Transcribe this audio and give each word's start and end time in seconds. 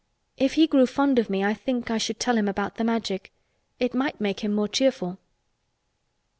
If 0.35 0.53
he 0.53 0.65
grew 0.65 0.87
fond 0.87 1.19
of 1.19 1.29
me 1.29 1.45
I 1.45 1.53
think 1.53 1.91
I 1.91 1.99
should 1.99 2.19
tell 2.19 2.35
him 2.35 2.47
about 2.47 2.77
the 2.77 2.83
Magic. 2.83 3.31
It 3.79 3.93
might 3.93 4.19
make 4.19 4.39
him 4.39 4.51
more 4.51 4.67
cheerful." 4.67 5.19